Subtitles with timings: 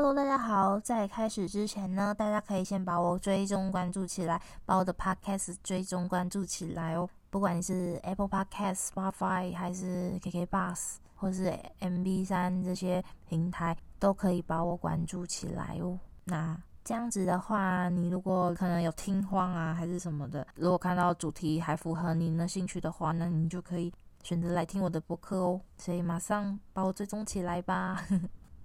[0.00, 0.78] Hello，大家好！
[0.78, 7.10] 在开始之前呢，大家可以先把我追踪关注起来，把我的 Podcast 追踪关注起来哦。
[7.30, 15.98] 不管你是 Apple Podcast、Spotify 还是 KKBox 或是 MB3 这些平台，都可以把我关注起来哦。
[16.22, 25.60] 那这样子的话，你如果可能有听荒啊，还是什么的，如果看到主题还符合你的兴趣的话，那你就可以选择来听我的博客哦。
[25.76, 28.06] 所以马上把我追踪起来吧。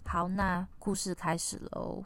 [0.05, 2.03] 好，那故事开始喽。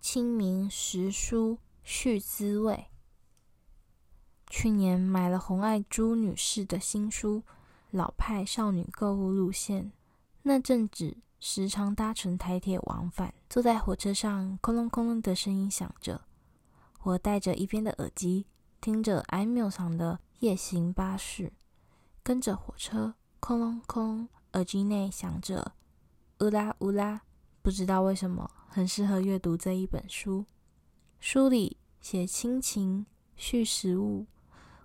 [0.00, 2.86] 清明时书续滋味。
[4.48, 7.40] 去年买了红爱珠女士的新书
[7.90, 9.84] 《老派少女购物路线》，
[10.44, 11.18] 那阵子。
[11.44, 16.20] 时常搭乘台铁往返，坐在火车上，哐隆哐隆的声音响着。
[17.02, 18.46] 我戴着一边的耳机，
[18.80, 21.52] 听着 i m u s 的夜行巴士，
[22.22, 25.72] 跟着火车，哐隆哐，耳机内响着
[26.38, 27.22] 乌拉乌拉。
[27.60, 30.46] 不知道为什么，很适合阅读这一本书。
[31.18, 33.04] 书里写亲情、
[33.34, 34.26] 叙食物，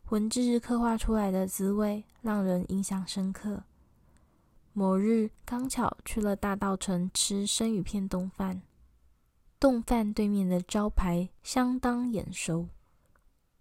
[0.09, 3.65] 文字刻画出来的滋味，让人印象深刻。
[4.79, 8.61] 某日刚巧去了大稻城吃生鱼片冻饭，
[9.59, 12.67] 冻饭对面的招牌相当眼熟，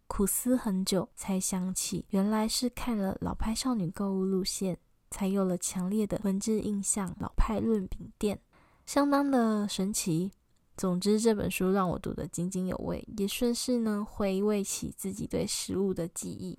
[0.06, 4.76] 苦思很久才想起，原来是看了老派少女购物路线，
[5.10, 7.16] 才有了强烈的文字印象。
[7.18, 8.38] 老派润饼店
[8.84, 10.30] 相当的神奇。
[10.76, 16.58] 总之这本书让我读得津津有味，也顺势呢回味起自己对食物的记忆。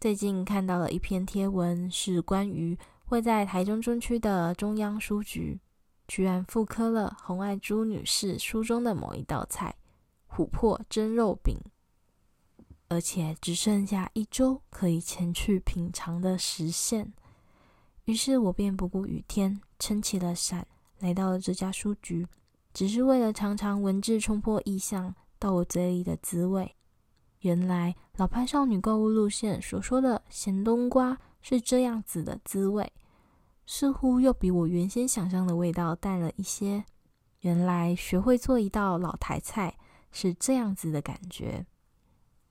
[0.00, 2.76] 最近看到了一篇贴文，是关于。
[3.12, 5.60] 会在台中中区的中央书局，
[6.08, 9.76] 居然复刻了洪爱珠女士书中的某一道菜——
[10.34, 11.54] 琥珀蒸肉饼，
[12.88, 17.12] 而且只剩下一周可以前去品尝的时限。
[18.06, 20.66] 于是我便不顾雨天，撑起了伞，
[21.00, 22.26] 来到了这家书局，
[22.72, 26.74] 只是为了尝尝文字冲破意象到我嘴里的滋味。
[27.40, 32.90] 原来老派少女购物路线所说的咸冬瓜是这样子的滋味。
[33.74, 36.84] 似乎又比我原先想象的味道淡了一些。
[37.40, 39.78] 原来学会做一道老台菜
[40.10, 41.64] 是这样子的感觉，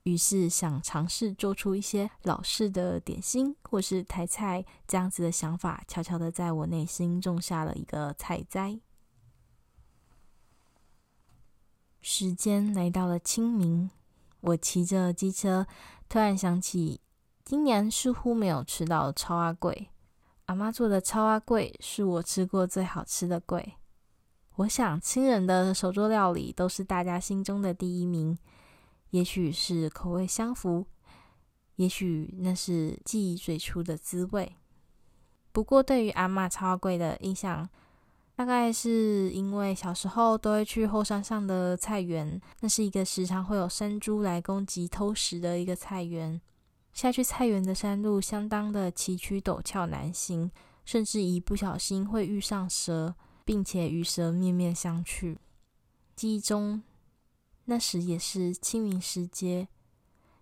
[0.02, 8.80] 于是想尝试做出一些老式的点心或是台菜，这样子的想法悄悄的在我内心种下了一个菜栽。
[12.00, 13.88] 时间来到了清明，
[14.40, 15.68] 我骑着机车，
[16.08, 17.00] 突然想起
[17.44, 19.90] 今年似乎没有吃到超阿贵。
[20.46, 23.64] 阿妈做的草仔粿是我吃过最好吃的粿。
[24.56, 28.36] 我想亲人的手作料理都是大家心中的第一名，
[29.10, 30.86] 也许是口味相符，
[31.76, 34.54] 也许那是记忆最初的滋味。
[35.52, 37.68] 不过对于阿妈草仔粿的印象，
[38.34, 46.40] 大概是因为小时候都会去后山上的菜园，那是一个时常会有山猪来攻击偷食的一个菜园。
[46.92, 50.50] 下去菜园的山路相当的崎岖陡峭难行，
[50.84, 55.36] 甚至一不小心会遇上蛇，并且与蛇面面相觑。
[56.14, 56.82] 记忆中，
[57.64, 59.68] 那时也是清明时节，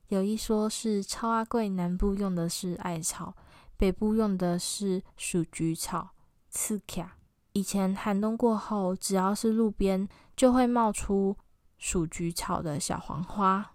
[0.09, 3.35] 有一说是超阿贵南部用的是艾草，
[3.77, 6.11] 北部用的是鼠菊草。
[6.51, 7.17] 刺卡，
[7.53, 11.37] 以前寒冬过后，只要是路边就会冒出
[11.79, 13.75] 鼠菊草的小黄花。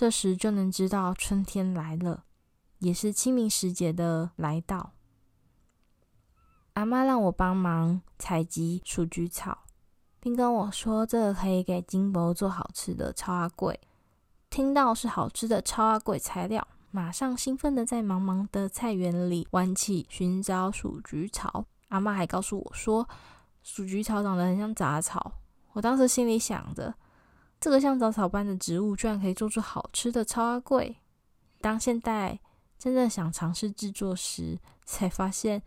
[0.00, 2.24] 这时就能知道春天来了，
[2.78, 4.92] 也是清明时节的来到。
[6.72, 9.66] 阿妈让我帮忙采集鼠菊草，
[10.18, 13.78] 并跟我说这个可以给金箔做好吃的超阿贵。
[14.48, 21.66] 听到是好吃的超阿贵材料，马上兴奋地在茫茫的菜园里玩起寻找鼠菊草。
[21.88, 23.06] 阿妈还告诉我说，
[23.62, 25.34] 鼠菊草长得很像杂草。
[25.72, 26.94] 我当时心里想着。
[27.60, 30.96] 这个像杂草般的植物，居然可以做出好吃的超阿贵。
[31.60, 32.40] 当现在
[32.78, 35.62] 真正想尝试制作时，才发现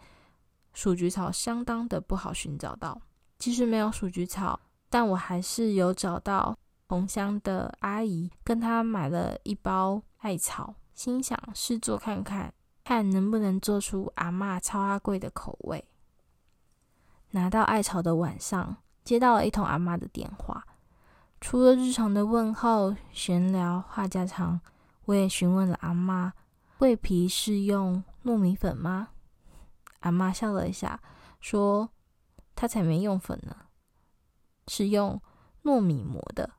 [0.73, 2.99] 鼠菊草相当的不好寻找到。
[3.37, 4.59] 即使没有鼠菊草，
[4.89, 6.57] 但我还是有找到
[6.87, 12.51] 同乡的阿姨，跟她买了一包艾草，心想试做看看，
[12.83, 15.85] 看能不能做出阿嬷超阿贵的口味。
[17.31, 20.65] 拿到艾草的晚上，接到了一通阿嬷的电话。
[21.43, 24.61] 除了日常的问候、闲聊、话家常，
[25.03, 26.31] 我也询问了阿妈：
[26.77, 29.09] 桂皮是用糯米粉吗？
[29.99, 31.01] 阿妈笑了一下，
[31.41, 31.89] 说
[32.55, 33.53] ：“她才没用粉呢，
[34.69, 35.21] 是用
[35.63, 36.49] 糯米磨的。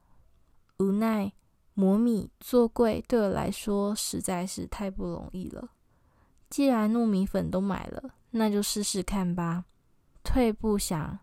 [0.76, 1.32] 无奈
[1.72, 5.70] 磨米做桂对我来说实在是太不容易了。
[6.50, 9.64] 既然糯米粉都买了，那就试试看吧。
[10.22, 11.20] 退步想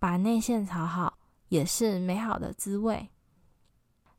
[0.00, 1.16] 把内馅炒好，
[1.48, 3.10] 也是美好的滋味。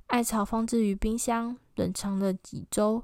[0.08, 3.04] 艾草放置于冰箱冷藏了几周，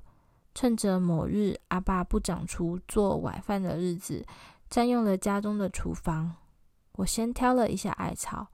[0.55, 4.25] 趁着某日阿爸不长厨做晚饭的日子，
[4.69, 6.35] 占用了家中的厨房。
[6.93, 8.47] 我先挑了一下艾草，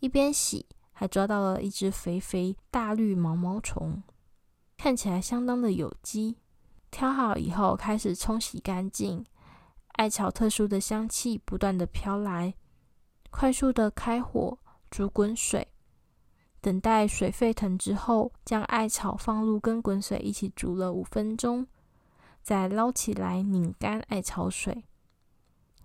[0.00, 4.02] 一边洗，还抓到了一只肥肥大绿毛毛虫，
[4.76, 6.36] 看起来相当的有机。
[6.90, 9.24] 挑好以后，开始冲洗干净。
[9.92, 12.54] 艾草特殊的香气不断的飘来，
[13.30, 14.58] 快速的开火
[14.94, 15.66] 煮滚水，
[16.60, 21.66] 等待水沸腾之后，将艾草放入跟滚水一起煮了五分钟，
[22.44, 24.84] 再捞起来拧干艾草水。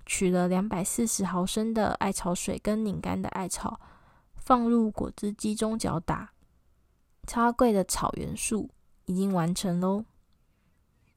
[0.06, 3.82] 取了两百四十毫升的艾草水跟拧干的艾草，
[4.36, 6.34] 放入果汁机中搅打。
[7.26, 8.70] 超贵的草元素
[9.06, 10.06] 已经完成喽。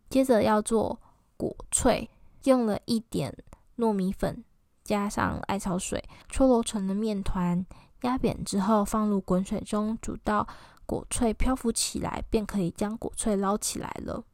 [0.09, 0.99] 接着要做
[1.37, 2.09] 果脆，
[2.45, 3.37] 用了一点
[3.77, 4.43] 糯米粉，
[4.85, 7.65] 加上艾草水，搓揉成的面团，
[8.03, 10.47] 压扁之后放入滚水中煮到
[10.87, 14.25] 果脆漂浮起来，便可以将果脆捞起来了。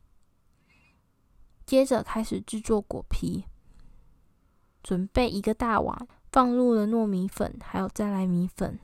[1.67, 3.45] 接着开始制作果皮，
[4.83, 8.79] 准备一个大碗，放入了糯米粉，还有再来米粉。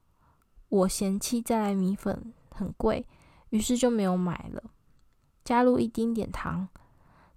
[0.68, 3.06] 我嫌弃再来米粉很贵，
[3.50, 4.62] 于是就没有买了。
[5.42, 6.68] 加入一丁点糖。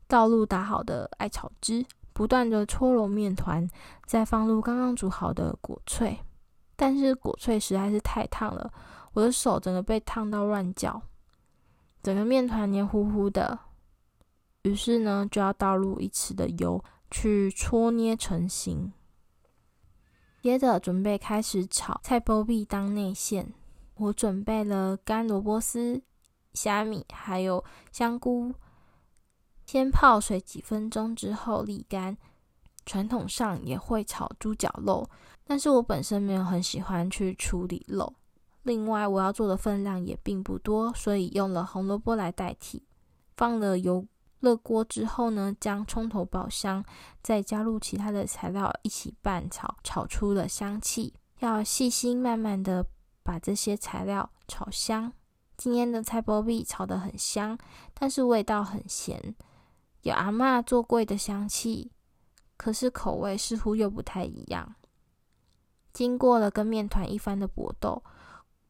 [0.10, 1.86] 倒入打好的艾草汁，
[2.18, 3.70] 不断的搓揉面团，
[4.08, 6.18] 再放入刚刚煮好的果脆。
[6.76, 8.74] 但是果脆实在是太烫了，
[9.14, 11.00] 我的手整个被烫到乱叫，
[12.02, 13.60] 整个面团黏糊糊的。
[14.64, 18.92] 于是呢，就要倒入一匙的油去搓捏成型。
[20.42, 23.54] 接着准备开始炒菜脯米当内馅，
[23.94, 26.02] 我准备了干萝卜丝、
[26.56, 28.56] 虾米还有香菇。
[29.68, 32.18] 先泡水几分钟之后沥干。
[32.86, 35.08] 传统上也会炒猪脚肉，
[35.44, 38.14] 但是我本身没有很喜欢去处理肉。
[38.64, 42.82] 另外，我要做的分量也并不多，所以用了红萝卜来代替。
[43.36, 44.06] 放了油
[44.40, 46.82] 热锅之后呢，将葱头爆香，
[47.22, 51.14] 再加入其他的材料一起拌炒，炒出了香气。
[51.40, 52.86] 要细心慢慢的
[53.22, 55.12] 把这些材料炒香。
[55.58, 57.58] 今天的菜脯米炒得很香，
[57.94, 59.36] 但是味道很咸。
[60.08, 61.92] 有阿嬷做柜的香气，
[62.56, 64.76] 可是口味似乎又不太一样。
[65.92, 68.02] 经过了跟面团一番的搏斗，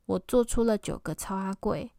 [0.07, 1.91] 我做出了九个超阿粿。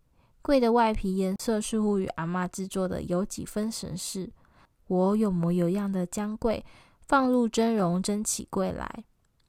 [0.42, 4.32] 粿的外皮颜色似乎与阿嬷制作的有几分神似。
[4.88, 6.64] 我有模有样的将柜
[7.02, 9.04] 放入蒸笼蒸起柜来。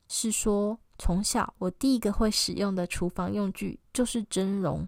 [0.08, 4.88] 是说，从小我第一个会使用的厨房用具就是蒸笼。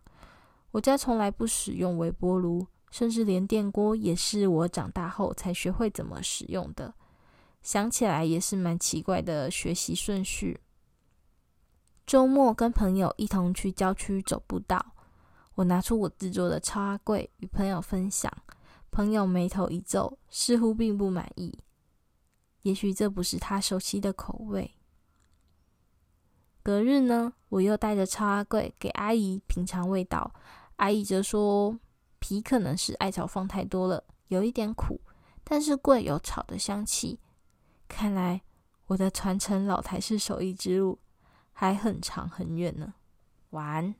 [0.70, 2.68] 我家从来不使用微波炉。
[2.92, 6.94] 甚至连电锅也是我长大后才学会怎么使用的，
[7.64, 10.60] 想起来也是蛮奇怪的学习顺序。
[12.06, 14.94] 周末跟朋友一同去郊区走步道，
[15.56, 18.32] 我拿出我制作的超阿粿与朋友分享，
[18.92, 21.58] 朋友眉头一皱，似乎并不满意。
[22.64, 24.76] 也许这不是他熟悉的口味。
[26.62, 30.34] 隔日呢，我又带着超阿粿给阿姨品尝味道，
[30.76, 31.80] 阿姨则说。
[32.22, 35.02] 皮可能是艾草放太多了，有一点苦，
[35.44, 37.20] 但是桂有炒的香气。
[37.90, 38.42] 看来
[38.88, 41.00] 我的传承老台式手艺之路
[41.52, 42.94] 还很长很远呢。
[43.50, 43.94] 完，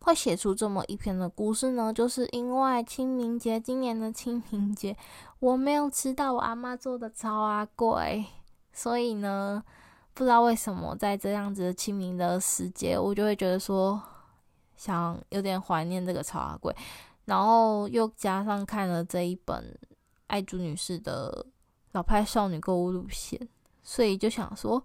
[0.00, 4.96] 会写出这么一篇的故事呢，就是因为清明节，今年的清明节
[5.38, 8.24] 我没有吃到我阿妈做的超阿桂，
[8.72, 9.62] 所以呢，
[10.14, 14.02] 不知道为什么在这样子的清明的时节，我就会觉得说，
[14.76, 16.74] 想有点怀念这个草阿桂。
[17.28, 19.78] 然后又加上看了这一本
[20.28, 21.44] 爱珠女士的
[21.92, 23.38] 老派少女购物路线，
[23.82, 24.82] 所以就想说，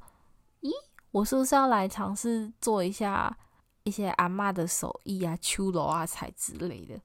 [0.60, 0.70] 咦，
[1.12, 3.34] 我是不是要来尝试做一下
[3.84, 7.00] 一些阿嬷的手艺啊、手路仔菜之类的？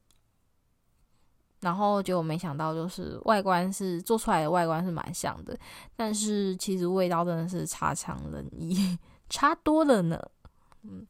[1.61, 5.57] 然后结果没想到，就是外观是做出来的外观是蛮像的，
[5.95, 8.99] 但是其实味道真的是差强人意，
[9.31, 10.21] 差多了呢。
[10.83, 11.07] 嗯，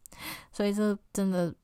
[0.53, 1.55] 所以这真的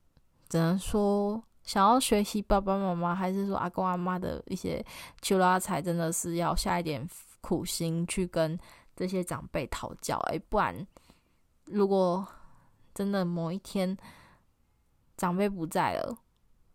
[0.49, 1.43] 只能说。
[1.65, 4.83] 想要学习爸爸妈妈，还是说阿公阿妈的一些
[5.21, 7.07] 手路仔菜，真的是要下一点
[7.41, 8.57] 苦心去跟
[8.95, 10.17] 这些长辈讨教。
[10.27, 10.85] 哎，不然
[11.65, 12.25] 如果
[12.93, 13.97] 真的某一天
[15.17, 16.17] 长辈不在了，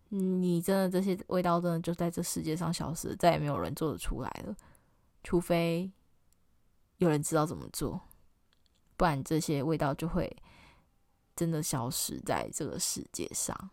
[0.09, 4.55] 你真的这些味道真的就在这世界上消失，再也没有人做得出来了。
[5.23, 5.91] 除非
[6.97, 8.01] 有人知道怎么做，
[8.97, 10.37] 不然这些味道就会
[11.37, 13.71] 真的消失在这个世界上，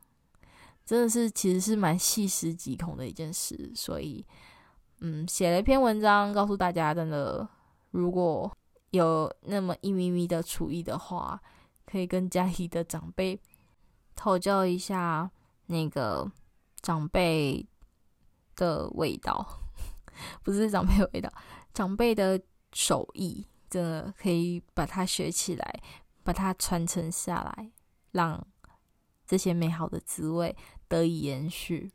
[0.87, 3.73] 真的是其实是蛮细思极恐的一件事。
[3.75, 4.25] 所以，
[5.01, 7.45] 嗯，写了一篇文章告诉大家，真的
[7.91, 8.49] 如果
[8.91, 11.39] 有那么一咪咪的厨艺的话，
[11.85, 13.37] 可以跟家里的长辈
[14.15, 15.29] 讨教一下
[15.65, 16.31] 那个
[16.81, 17.67] 长辈
[18.55, 19.45] 的味道，
[20.41, 21.29] 不是长辈的味道，
[21.73, 22.41] 长辈的
[22.71, 23.45] 手艺。
[23.69, 25.81] 真的可以把它学起来，
[26.23, 27.69] 把它传承下来，
[28.13, 28.47] 让
[29.27, 30.55] 这些美好的滋味
[30.87, 31.91] 得以延续。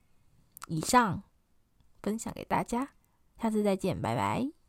[0.68, 1.22] 以上
[2.02, 2.90] 分享给大家，
[3.40, 4.61] 下次再见，拜拜。